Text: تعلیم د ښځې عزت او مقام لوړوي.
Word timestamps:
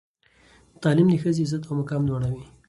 تعلیم 0.81 1.07
د 1.11 1.15
ښځې 1.23 1.41
عزت 1.45 1.63
او 1.65 1.73
مقام 1.79 2.01
لوړوي. 2.05 2.43